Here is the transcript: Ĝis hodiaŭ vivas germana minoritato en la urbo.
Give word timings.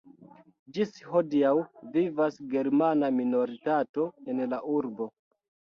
Ĝis 0.77 0.93
hodiaŭ 1.09 1.51
vivas 1.97 2.41
germana 2.55 3.13
minoritato 3.21 4.11
en 4.35 4.45
la 4.51 4.65
urbo. 4.81 5.15